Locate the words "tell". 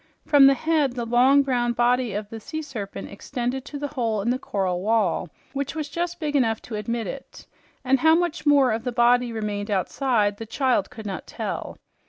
11.27-11.77